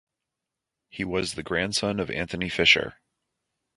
He 0.89 1.03
was 1.03 1.35
the 1.35 1.43
grandson 1.43 1.99
of 1.99 2.09
Anthony 2.09 2.49
Fisher. 2.49 2.95